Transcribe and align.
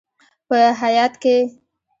په 0.47 0.57
هیات 0.81 1.13
کې: 1.21 1.35